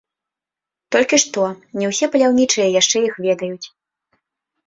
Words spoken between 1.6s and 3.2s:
не ўсе паляўнічыя яшчэ іх